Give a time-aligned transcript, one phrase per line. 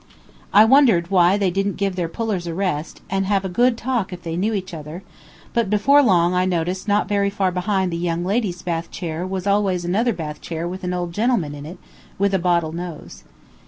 [0.51, 4.11] I wondered why they didn't give their pullers a rest and have a good talk
[4.11, 5.03] if they knew each other,
[5.53, 9.45] but before long I noticed not very far behind the young lady's bath chair was
[9.45, 11.77] always another bath chair with an old gentleman in it
[12.17, 13.25] with a bottle nose.